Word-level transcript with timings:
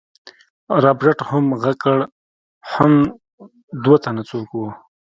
رابرټ 0.83 1.19
هم 1.29 1.45
غږ 1.61 1.75
کړ 1.83 1.97
حم 2.71 2.93
دوه 3.83 3.97
تنه 4.03 4.23
څوک 4.29 4.47
وو. 4.51 4.67